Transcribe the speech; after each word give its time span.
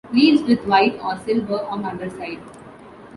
Leaves 0.11 0.41
with 0.41 0.65
white 0.65 0.99
or 1.03 1.15
silver 1.19 1.61
on 1.65 1.85
underside. 1.85 2.41